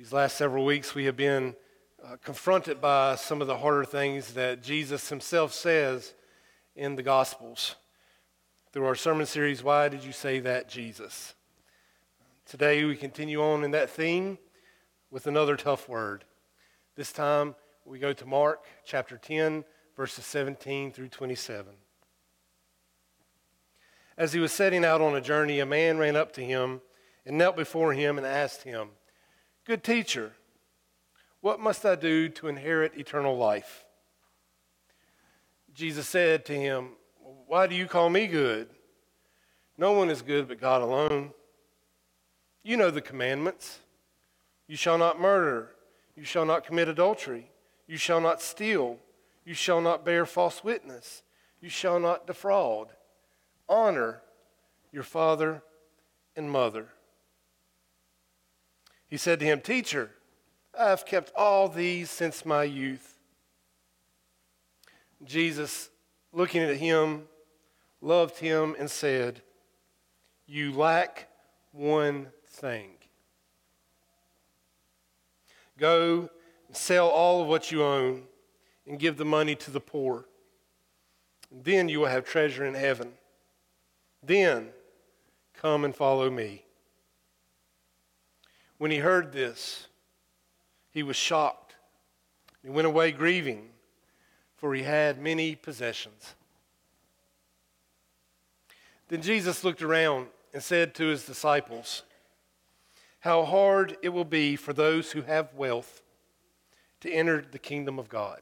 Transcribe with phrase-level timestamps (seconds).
[0.00, 1.54] These last several weeks, we have been
[2.02, 6.14] uh, confronted by some of the harder things that Jesus himself says
[6.74, 7.76] in the Gospels.
[8.72, 11.34] Through our sermon series, Why Did You Say That, Jesus?
[12.46, 14.38] Today, we continue on in that theme
[15.10, 16.24] with another tough word.
[16.96, 17.54] This time,
[17.84, 19.64] we go to Mark chapter 10,
[19.98, 21.74] verses 17 through 27.
[24.16, 26.80] As he was setting out on a journey, a man ran up to him
[27.26, 28.92] and knelt before him and asked him,
[29.70, 30.32] Good teacher,
[31.42, 33.84] what must I do to inherit eternal life?
[35.72, 36.88] Jesus said to him,
[37.46, 38.68] Why do you call me good?
[39.78, 41.30] No one is good but God alone.
[42.64, 43.78] You know the commandments.
[44.66, 45.70] You shall not murder.
[46.16, 47.48] You shall not commit adultery.
[47.86, 48.98] You shall not steal.
[49.44, 51.22] You shall not bear false witness.
[51.60, 52.88] You shall not defraud.
[53.68, 54.20] Honor
[54.90, 55.62] your father
[56.34, 56.88] and mother.
[59.10, 60.10] He said to him, Teacher,
[60.78, 63.18] I have kept all these since my youth.
[65.24, 65.90] Jesus,
[66.32, 67.24] looking at him,
[68.00, 69.42] loved him and said,
[70.46, 71.28] You lack
[71.72, 72.92] one thing.
[75.76, 76.30] Go
[76.68, 78.22] and sell all of what you own
[78.86, 80.26] and give the money to the poor.
[81.50, 83.12] Then you will have treasure in heaven.
[84.22, 84.68] Then
[85.54, 86.64] come and follow me.
[88.80, 89.88] When he heard this,
[90.90, 91.74] he was shocked.
[92.62, 93.68] He went away grieving,
[94.56, 96.34] for he had many possessions.
[99.08, 102.04] Then Jesus looked around and said to his disciples,
[103.18, 106.00] How hard it will be for those who have wealth
[107.02, 108.40] to enter the kingdom of God.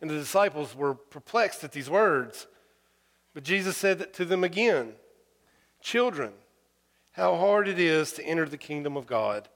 [0.00, 2.46] And the disciples were perplexed at these words.
[3.34, 4.92] But Jesus said to them again,
[5.80, 6.34] Children,
[7.14, 9.48] how hard it is to enter the kingdom of God.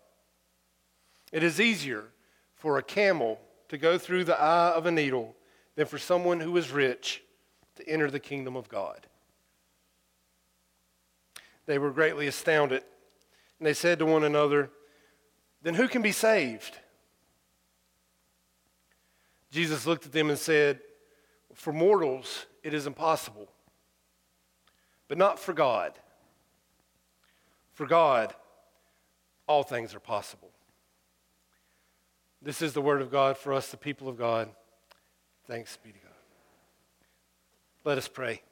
[1.32, 2.04] It is easier
[2.54, 5.34] for a camel to go through the eye of a needle
[5.74, 7.22] than for someone who is rich
[7.74, 9.08] to enter the kingdom of God.
[11.66, 12.84] They were greatly astounded,
[13.58, 14.70] and they said to one another,
[15.62, 16.78] Then who can be saved?
[19.50, 20.78] Jesus looked at them and said,
[21.54, 23.48] For mortals it is impossible,
[25.08, 25.98] but not for God.
[27.78, 28.34] For God,
[29.46, 30.50] all things are possible.
[32.42, 34.48] This is the word of God for us, the people of God.
[35.46, 36.12] Thanks be to God.
[37.84, 38.42] Let us pray.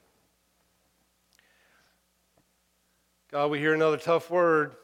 [3.33, 4.77] God, we hear another tough word.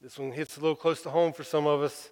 [0.00, 2.08] This one hits a little close to home for some of us.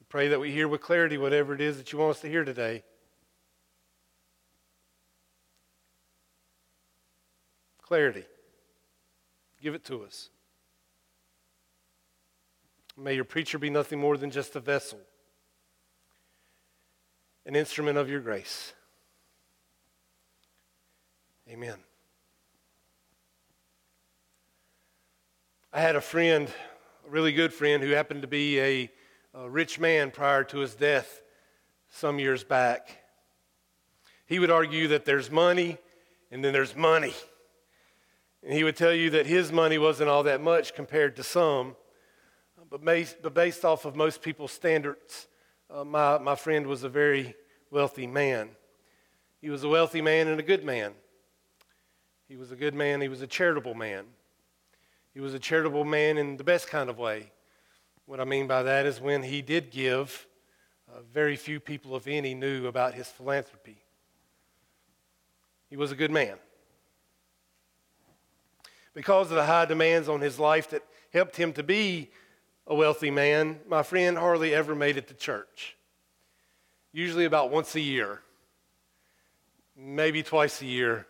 [0.00, 2.28] We pray that we hear with clarity whatever it is that you want us to
[2.30, 2.84] hear today.
[7.84, 8.24] Clarity.
[9.62, 10.30] Give it to us.
[12.96, 15.00] May your preacher be nothing more than just a vessel,
[17.44, 18.72] an instrument of your grace.
[21.48, 21.76] Amen.
[25.72, 26.48] I had a friend,
[27.06, 28.90] a really good friend, who happened to be a,
[29.34, 31.20] a rich man prior to his death
[31.90, 32.96] some years back.
[34.26, 35.78] He would argue that there's money
[36.30, 37.12] and then there's money.
[38.44, 41.76] And he would tell you that his money wasn't all that much compared to some.
[42.70, 45.28] But based, but based off of most people's standards,
[45.70, 47.34] uh, my, my friend was a very
[47.70, 48.50] wealthy man.
[49.40, 50.92] He was a wealthy man and a good man.
[52.28, 54.04] He was a good man, he was a charitable man.
[55.14, 57.30] He was a charitable man in the best kind of way.
[58.06, 60.26] What I mean by that is when he did give,
[60.92, 63.78] uh, very few people, if any, knew about his philanthropy.
[65.70, 66.36] He was a good man
[68.94, 70.82] because of the high demands on his life that
[71.12, 72.10] helped him to be
[72.66, 75.76] a wealthy man, my friend hardly ever made it to church.
[76.92, 78.22] Usually about once a year,
[79.76, 81.06] maybe twice a year,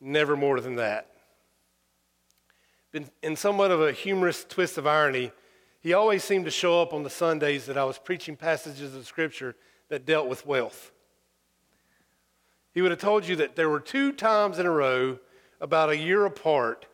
[0.00, 1.06] never more than that.
[3.22, 5.32] In somewhat of a humorous twist of irony,
[5.80, 9.06] he always seemed to show up on the Sundays that I was preaching passages of
[9.06, 9.56] Scripture
[9.88, 10.92] that dealt with wealth.
[12.74, 15.18] He would have told you that there were two times in a row,
[15.60, 16.86] about a year apart,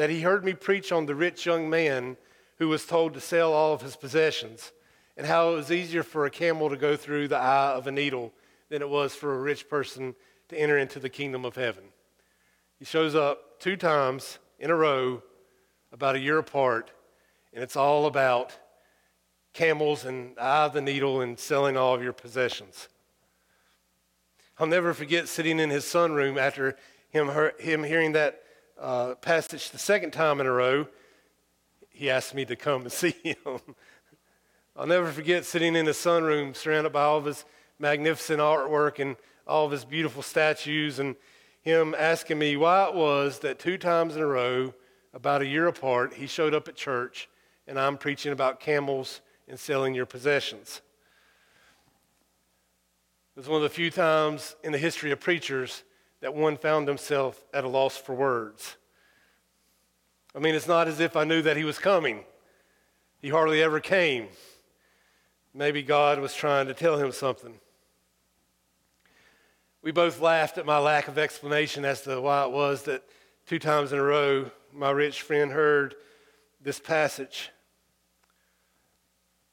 [0.00, 2.16] that he heard me preach on the rich young man
[2.56, 4.72] who was told to sell all of his possessions
[5.14, 7.92] and how it was easier for a camel to go through the eye of a
[7.92, 8.32] needle
[8.70, 10.14] than it was for a rich person
[10.48, 11.84] to enter into the kingdom of heaven.
[12.78, 15.22] He shows up two times in a row,
[15.92, 16.92] about a year apart,
[17.52, 18.56] and it's all about
[19.52, 22.88] camels and eye of the needle and selling all of your possessions.
[24.58, 26.78] I'll never forget sitting in his sunroom after
[27.10, 28.44] him, him hearing that
[28.80, 30.88] uh, passage the second time in a row,
[31.90, 33.60] he asked me to come and see him.
[34.76, 37.44] I'll never forget sitting in the sunroom surrounded by all of his
[37.78, 39.16] magnificent artwork and
[39.46, 41.16] all of his beautiful statues, and
[41.62, 44.72] him asking me why it was that two times in a row,
[45.12, 47.28] about a year apart, he showed up at church
[47.66, 50.80] and I'm preaching about camels and selling your possessions.
[53.36, 55.84] It was one of the few times in the history of preachers
[56.20, 58.76] that one found himself at a loss for words.
[60.34, 62.24] I mean, it's not as if I knew that he was coming,
[63.20, 64.28] he hardly ever came.
[65.52, 67.54] Maybe God was trying to tell him something.
[69.82, 73.02] We both laughed at my lack of explanation as to why it was that
[73.46, 75.96] two times in a row my rich friend heard
[76.60, 77.50] this passage.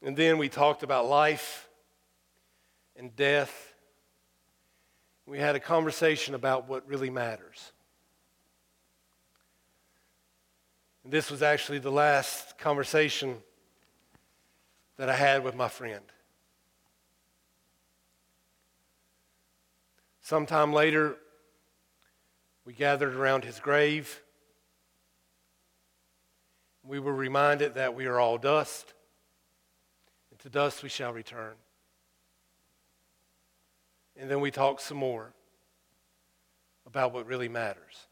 [0.01, 1.67] And then we talked about life
[2.95, 3.66] and death.
[5.27, 7.73] We had a conversation about what really matters.
[11.03, 13.35] And this was actually the last conversation
[14.95, 16.03] that I had with my friend.
[20.21, 21.17] Sometime later,
[22.65, 24.21] we gathered around his grave.
[26.83, 28.93] We were reminded that we are all dust,
[30.31, 31.55] and to dust we shall return.
[34.19, 35.31] And then we talk some more
[36.85, 38.07] about what really matters.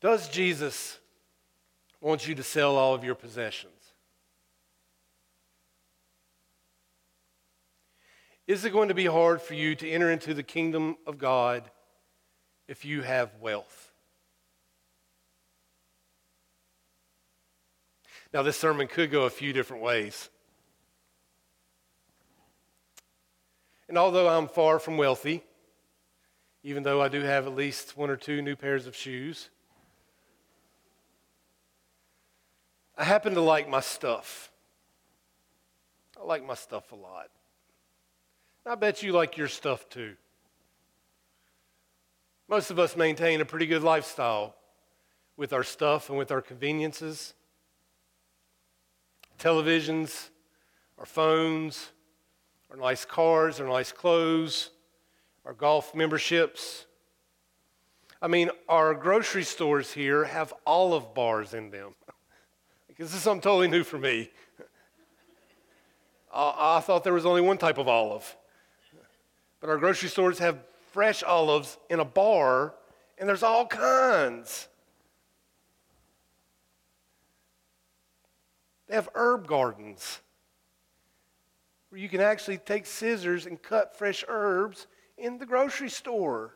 [0.00, 0.98] Does Jesus
[2.00, 3.72] want you to sell all of your possessions?
[8.46, 11.68] Is it going to be hard for you to enter into the kingdom of God
[12.68, 13.85] if you have wealth?
[18.32, 20.28] Now, this sermon could go a few different ways.
[23.88, 25.42] And although I'm far from wealthy,
[26.62, 29.50] even though I do have at least one or two new pairs of shoes,
[32.98, 34.50] I happen to like my stuff.
[36.20, 37.28] I like my stuff a lot.
[38.64, 40.16] I bet you like your stuff too.
[42.48, 44.56] Most of us maintain a pretty good lifestyle
[45.36, 47.34] with our stuff and with our conveniences
[49.38, 50.30] televisions,
[50.98, 51.92] our phones,
[52.70, 54.70] our nice cars, our nice clothes,
[55.44, 56.86] our golf memberships.
[58.20, 61.94] I mean, our grocery stores here have olive bars in them.
[62.98, 64.30] this is something totally new for me.
[66.34, 68.36] I, I thought there was only one type of olive.
[69.60, 70.58] But our grocery stores have
[70.92, 72.74] fresh olives in a bar,
[73.18, 74.68] and there's all kinds.
[78.88, 80.20] They have herb gardens
[81.90, 84.86] where you can actually take scissors and cut fresh herbs
[85.16, 86.54] in the grocery store.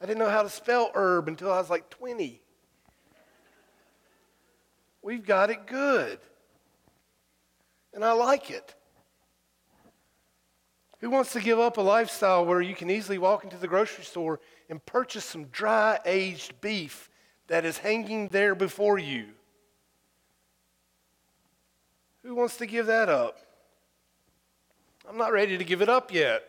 [0.00, 2.40] I didn't know how to spell herb until I was like 20.
[5.02, 6.18] We've got it good.
[7.94, 8.74] And I like it.
[11.00, 14.04] Who wants to give up a lifestyle where you can easily walk into the grocery
[14.04, 14.40] store
[14.70, 17.10] and purchase some dry aged beef
[17.52, 19.26] that is hanging there before you?
[22.22, 23.40] Who wants to give that up?
[25.06, 26.44] I'm not ready to give it up yet.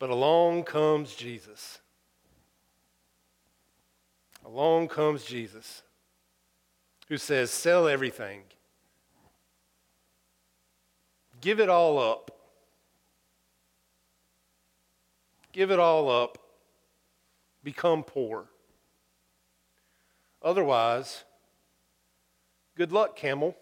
[0.00, 1.78] But along comes Jesus.
[4.44, 5.82] Along comes Jesus,
[7.08, 8.42] who says, Sell everything
[11.40, 12.32] Give it all up.
[15.52, 16.49] Give it all up.
[17.62, 18.46] Become poor.
[20.42, 21.24] Otherwise,
[22.76, 23.56] good luck, camel.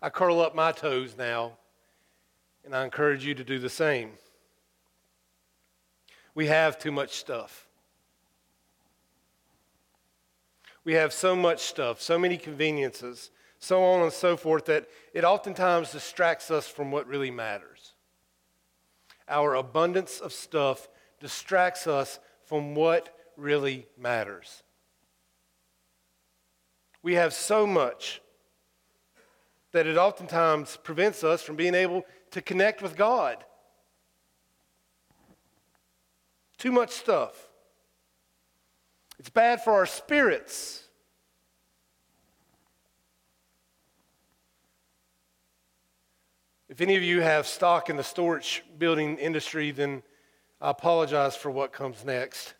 [0.00, 1.52] I curl up my toes now,
[2.64, 4.10] and I encourage you to do the same.
[6.34, 7.68] We have too much stuff.
[10.84, 15.22] We have so much stuff, so many conveniences, so on and so forth, that it
[15.22, 17.92] oftentimes distracts us from what really matters.
[19.28, 20.88] Our abundance of stuff
[21.20, 24.62] distracts us from what really matters.
[27.02, 28.20] We have so much
[29.72, 33.44] that it oftentimes prevents us from being able to connect with God.
[36.58, 37.48] Too much stuff.
[39.18, 40.88] It's bad for our spirits.
[46.72, 50.02] If any of you have stock in the storage building industry, then
[50.58, 52.54] I apologize for what comes next.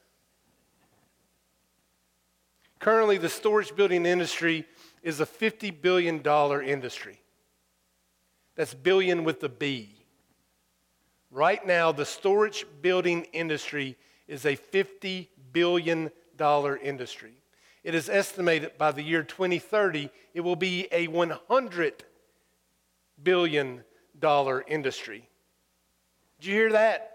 [2.78, 4.66] Currently, the storage building industry
[5.02, 6.21] is a $50 billion
[6.62, 7.23] industry.
[8.54, 10.04] That's billion with a B.
[11.31, 13.97] Right now, the storage building industry
[14.28, 16.11] is a $50 billion
[16.83, 17.33] industry.
[17.83, 21.92] It is estimated by the year 2030 it will be a $100
[23.23, 23.85] billion
[24.69, 25.29] industry.
[26.41, 27.09] Did you hear that?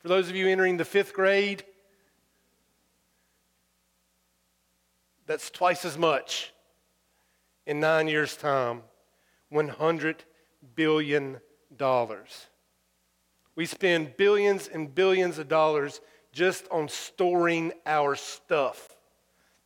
[0.00, 1.64] For those of you entering the fifth grade,
[5.26, 6.52] that's twice as much
[7.66, 8.82] in nine years' time.
[9.52, 10.16] $100
[10.74, 11.38] billion.
[13.54, 16.00] We spend billions and billions of dollars
[16.32, 18.96] just on storing our stuff,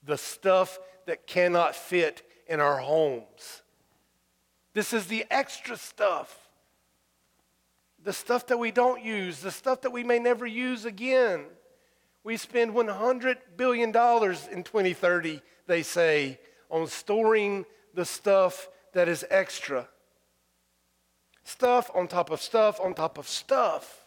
[0.05, 3.63] the stuff that cannot fit in our homes.
[4.73, 6.42] This is the extra stuff.
[8.05, 11.45] The stuff that we don't use, the stuff that we may never use again.
[12.25, 16.39] We spend $100 billion in 2030, they say,
[16.71, 19.89] on storing the stuff that is extra.
[21.45, 24.05] Stuff on top of stuff on top of stuff.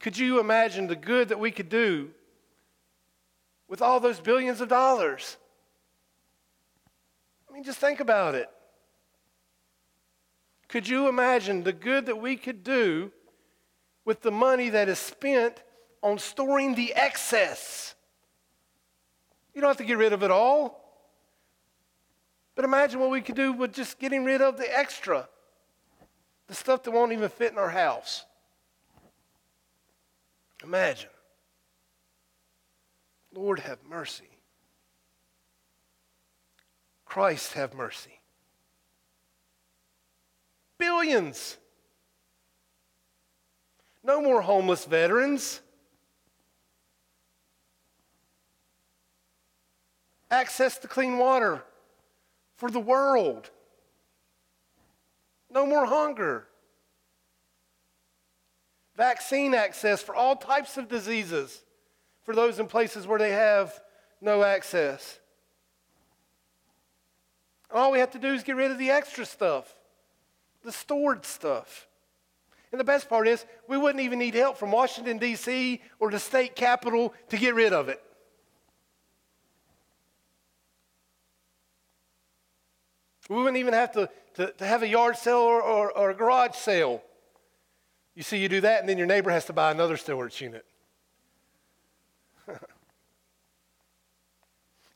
[0.00, 2.10] Could you imagine the good that we could do
[3.68, 5.36] with all those billions of dollars?
[7.48, 8.50] I mean, just think about it.
[10.68, 13.12] Could you imagine the good that we could do
[14.04, 15.62] with the money that is spent
[16.02, 17.94] on storing the excess?
[19.54, 20.82] You don't have to get rid of it all.
[22.54, 25.28] But imagine what we could do with just getting rid of the extra,
[26.46, 28.24] the stuff that won't even fit in our house.
[30.64, 31.10] Imagine.
[33.32, 34.30] Lord, have mercy.
[37.04, 38.15] Christ, have mercy.
[40.78, 41.56] Billions.
[44.02, 45.60] No more homeless veterans.
[50.30, 51.62] Access to clean water
[52.56, 53.50] for the world.
[55.50, 56.46] No more hunger.
[58.96, 61.62] Vaccine access for all types of diseases
[62.24, 63.80] for those in places where they have
[64.20, 65.20] no access.
[67.70, 69.75] All we have to do is get rid of the extra stuff,
[70.66, 71.86] the stored stuff.
[72.72, 75.80] And the best part is, we wouldn't even need help from Washington, D.C.
[76.00, 78.02] or the state capitol to get rid of it.
[83.30, 86.14] We wouldn't even have to, to, to have a yard sale or, or, or a
[86.14, 87.00] garage sale.
[88.14, 90.64] You see, you do that, and then your neighbor has to buy another storage unit.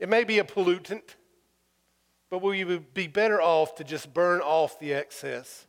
[0.00, 1.14] it may be a pollutant,
[2.30, 5.66] but we would be better off to just burn off the excess,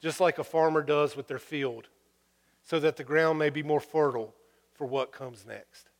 [0.00, 1.88] just like a farmer does with their field,
[2.62, 4.34] so that the ground may be more fertile
[4.72, 5.90] for what comes next.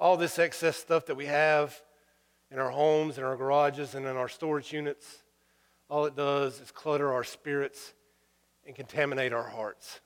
[0.00, 1.80] all this excess stuff that we have
[2.50, 5.22] in our homes, in our garages, and in our storage units,
[5.88, 7.92] all it does is clutter our spirits
[8.66, 10.00] and contaminate our hearts.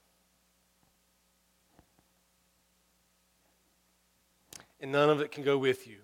[4.85, 5.97] And none of it can go with you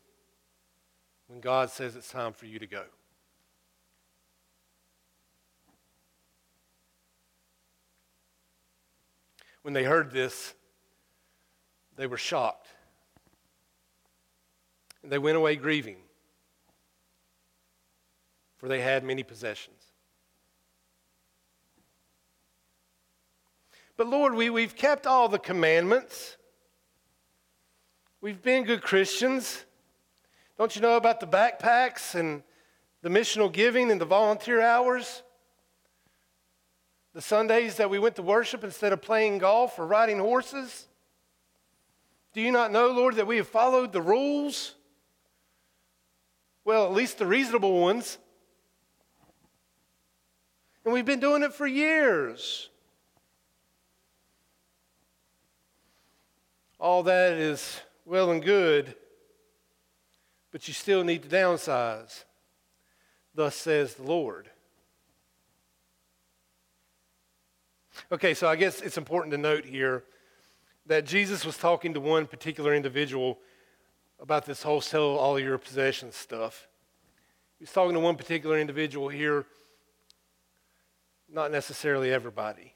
[1.27, 2.85] when God says it's time for you to go.
[9.61, 10.55] When they heard this,
[11.97, 12.69] they were shocked.
[15.03, 15.99] And they went away grieving,
[18.57, 19.83] for they had many possessions.
[23.99, 26.39] But Lord, we, we've kept all the commandments.
[28.23, 29.65] We've been good Christians.
[30.59, 32.43] Don't you know about the backpacks and
[33.01, 35.23] the missional giving and the volunteer hours?
[37.15, 40.87] The Sundays that we went to worship instead of playing golf or riding horses?
[42.35, 44.75] Do you not know, Lord, that we have followed the rules?
[46.63, 48.19] Well, at least the reasonable ones.
[50.85, 52.69] And we've been doing it for years.
[56.79, 58.97] All that is well and good,
[60.51, 62.25] but you still need to downsize.
[63.37, 64.51] Thus says the Lord.
[68.11, 70.03] Okay, so I guess it's important to note here
[70.87, 73.39] that Jesus was talking to one particular individual
[74.19, 76.67] about this whole sell all your possessions stuff.
[77.61, 79.47] He was talking to one particular individual here,
[81.33, 82.75] not necessarily everybody.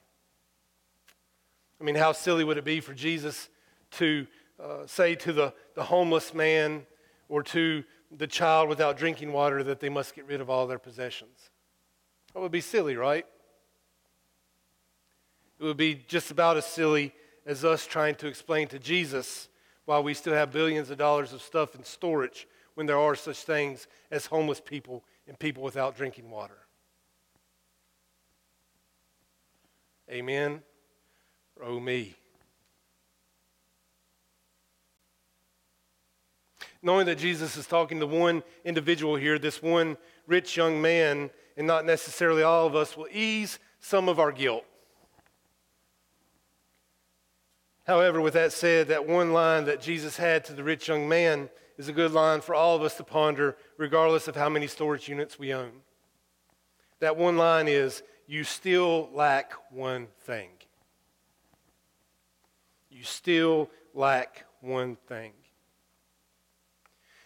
[1.80, 3.48] I mean, how silly would it be for Jesus
[3.92, 4.28] to
[4.62, 6.87] uh, say to the, the homeless man
[7.28, 10.78] or to the child without drinking water that they must get rid of all their
[10.78, 11.50] possessions?
[12.32, 13.26] That would be silly, right?
[15.61, 17.12] It would be just about as silly
[17.46, 19.49] as us trying to explain to Jesus
[19.84, 23.44] why we still have billions of dollars of stuff in storage when there are such
[23.44, 26.58] things as homeless people and people without drinking water.
[30.11, 30.62] Amen.
[31.62, 32.14] Oh me.
[36.84, 41.66] Knowing that Jesus is talking to one individual here, this one rich young man, and
[41.66, 44.64] not necessarily all of us, will ease some of our guilt.
[47.86, 51.48] However, with that said, that one line that Jesus had to the rich young man
[51.78, 55.08] is a good line for all of us to ponder, regardless of how many storage
[55.08, 55.72] units we own.
[57.00, 60.50] That one line is You still lack one thing.
[62.90, 65.32] You still lack one thing.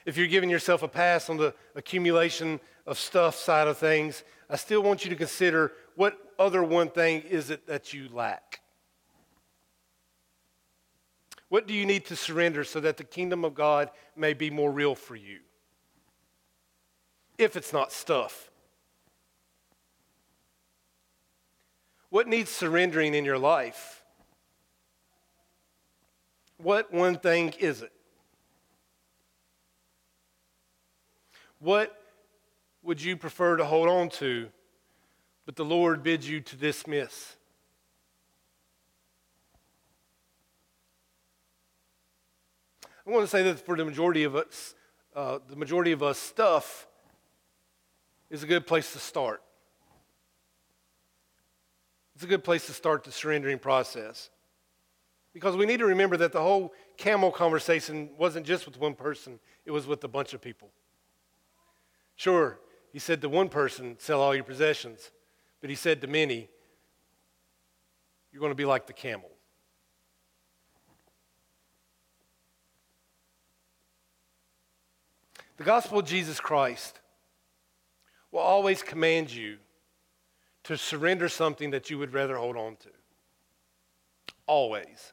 [0.08, 4.56] If you're giving yourself a pass on the accumulation of stuff side of things, I
[4.56, 8.60] still want you to consider what other one thing is it that you lack?
[11.50, 14.72] What do you need to surrender so that the kingdom of God may be more
[14.72, 15.40] real for you?
[17.36, 18.50] If it's not stuff.
[22.08, 24.02] What needs surrendering in your life?
[26.56, 27.92] What one thing is it?
[31.60, 32.00] What
[32.82, 34.48] would you prefer to hold on to,
[35.44, 37.36] but the Lord bids you to dismiss?
[43.06, 44.74] I want to say that for the majority of us,
[45.16, 46.86] uh, the majority of us, stuff
[48.30, 49.42] is a good place to start.
[52.14, 54.28] It's a good place to start the surrendering process.
[55.32, 59.38] Because we need to remember that the whole camel conversation wasn't just with one person,
[59.64, 60.68] it was with a bunch of people.
[62.18, 62.58] Sure,
[62.92, 65.12] he said to one person, sell all your possessions.
[65.60, 66.48] But he said to many,
[68.32, 69.30] you're going to be like the camel.
[75.58, 76.98] The gospel of Jesus Christ
[78.32, 79.58] will always command you
[80.64, 82.88] to surrender something that you would rather hold on to.
[84.48, 85.12] Always.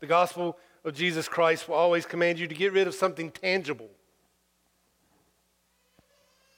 [0.00, 3.88] The gospel of Jesus Christ will always command you to get rid of something tangible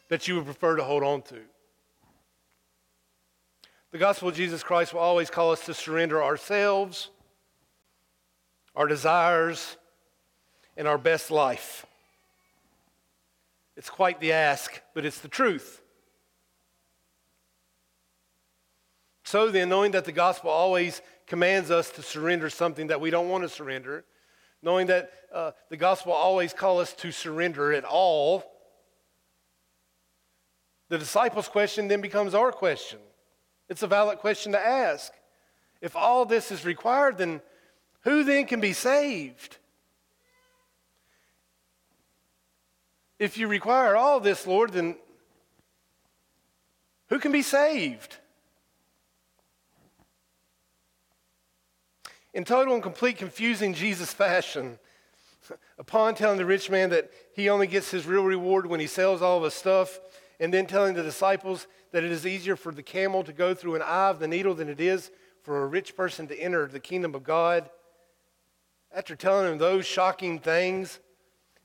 [0.09, 1.41] that you would prefer to hold on to.
[3.93, 7.11] The gospel of Jesus Christ will always call us to surrender ourselves,
[8.75, 9.77] our desires,
[10.77, 11.87] and our best life.
[13.77, 15.81] It's quite the ask, but it's the truth.
[19.25, 23.29] So then, knowing that the gospel always commands us to surrender something that we don't
[23.29, 24.05] want to surrender,
[24.63, 28.45] knowing that uh, the gospel always calls us to surrender it all,
[30.95, 33.01] the disciples' question then becomes our question.
[33.69, 35.13] It's a valid question to ask.
[35.81, 37.41] If all this is required, then
[38.03, 39.57] who then can be saved?
[43.19, 44.95] If you require all this, Lord, then
[47.09, 48.19] who can be saved?
[52.33, 54.79] In total and complete confusing Jesus fashion,
[55.79, 59.23] upon telling the rich man that he only gets his real reward when he sells
[59.23, 59.99] all of his stuff,
[60.41, 63.77] and then telling the disciples that it is easier for the camel to go through
[63.77, 65.11] an eye of the needle than it is
[65.43, 67.69] for a rich person to enter the kingdom of God,
[68.93, 71.01] after telling them those shocking things,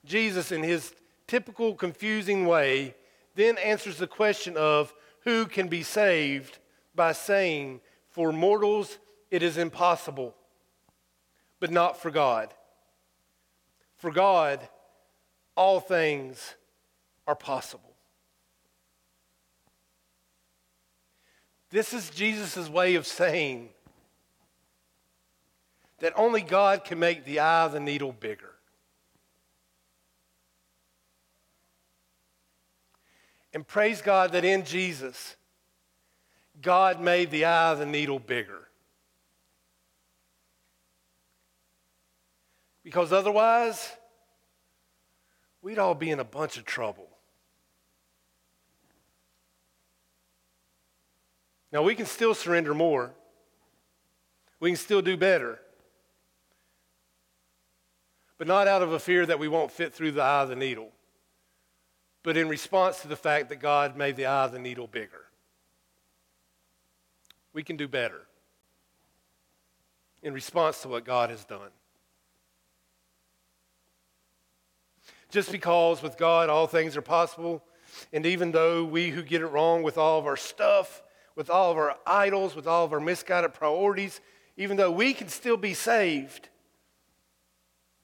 [0.03, 0.93] Jesus, in his
[1.27, 2.95] typical confusing way,
[3.35, 6.57] then answers the question of who can be saved
[6.95, 7.79] by saying,
[8.09, 8.97] For mortals
[9.31, 10.35] it is impossible,
[11.59, 12.53] but not for God.
[13.95, 14.67] For God,
[15.55, 16.55] all things
[17.27, 17.88] are possible.
[21.69, 23.69] This is Jesus' way of saying
[25.99, 28.53] that only God can make the eye of the needle bigger.
[33.53, 35.35] And praise God that in Jesus,
[36.61, 38.67] God made the eye of the needle bigger.
[42.83, 43.91] Because otherwise,
[45.61, 47.08] we'd all be in a bunch of trouble.
[51.71, 53.11] Now, we can still surrender more,
[54.59, 55.59] we can still do better,
[58.37, 60.55] but not out of a fear that we won't fit through the eye of the
[60.55, 60.91] needle
[62.23, 65.25] but in response to the fact that God made the eye of the needle bigger.
[67.53, 68.21] We can do better
[70.21, 71.71] in response to what God has done.
[75.31, 77.63] Just because with God all things are possible,
[78.11, 81.01] and even though we who get it wrong with all of our stuff,
[81.39, 84.19] with all of our idols, with all of our misguided priorities,
[84.57, 86.49] even though we can still be saved,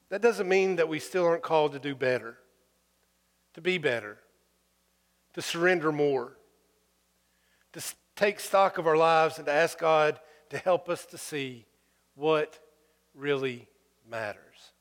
[0.08, 2.38] that doesn't mean that we still aren't called to do better,
[3.52, 4.16] to be better,
[5.34, 6.38] to surrender more,
[7.74, 7.82] to
[8.14, 10.18] take stock of our lives and to ask God
[10.48, 11.66] to help us to see
[12.14, 12.58] what
[13.14, 13.68] really
[14.08, 14.72] matters.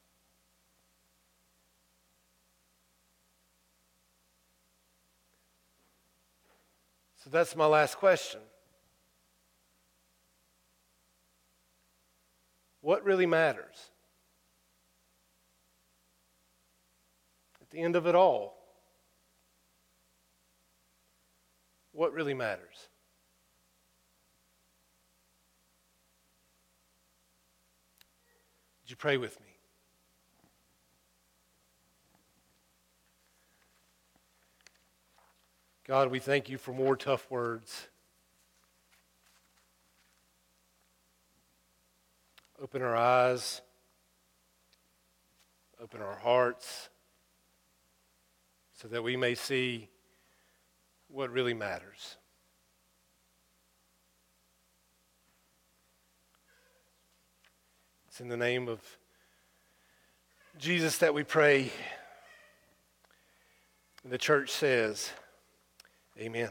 [7.22, 8.40] So that's my last question.
[12.86, 13.90] What really matters?
[17.60, 18.60] At the end of it all,
[21.94, 22.90] what really matters?
[28.84, 29.58] Would you pray with me?
[35.88, 37.88] God, we thank you for more tough words.
[42.66, 43.62] Open our eyes,
[45.80, 46.90] open our hearts,
[48.74, 49.88] so that we may see
[51.08, 52.18] what really matters.
[58.08, 58.82] It's in the name of
[60.58, 61.72] Jesus that we pray.
[64.04, 65.12] The church says,
[66.18, 66.50] Amen.